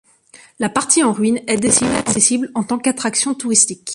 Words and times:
La 0.57 0.67
partie 0.67 1.03
en 1.03 1.13
ruines 1.13 1.41
est 1.45 1.57
désormais 1.57 1.95
accessible 1.95 2.49
en 2.55 2.63
tant 2.63 2.79
qu'attraction 2.79 3.35
touristique. 3.35 3.89